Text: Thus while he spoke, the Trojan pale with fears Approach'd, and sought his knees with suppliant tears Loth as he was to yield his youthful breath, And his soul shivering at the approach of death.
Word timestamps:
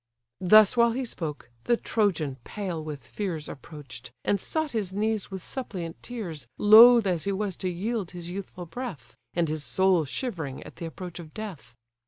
Thus 0.39 0.75
while 0.75 0.93
he 0.93 1.05
spoke, 1.05 1.51
the 1.65 1.77
Trojan 1.77 2.37
pale 2.43 2.83
with 2.83 3.05
fears 3.05 3.47
Approach'd, 3.47 4.09
and 4.25 4.41
sought 4.41 4.71
his 4.71 4.91
knees 4.91 5.29
with 5.29 5.43
suppliant 5.43 6.01
tears 6.01 6.47
Loth 6.57 7.05
as 7.05 7.25
he 7.25 7.31
was 7.31 7.55
to 7.57 7.69
yield 7.69 8.09
his 8.09 8.27
youthful 8.27 8.65
breath, 8.65 9.15
And 9.35 9.47
his 9.47 9.63
soul 9.63 10.05
shivering 10.05 10.63
at 10.63 10.77
the 10.77 10.85
approach 10.85 11.19
of 11.19 11.35
death. 11.35 11.75